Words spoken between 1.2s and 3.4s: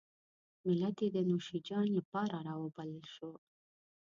نوشیجان لپاره راوبلل شو.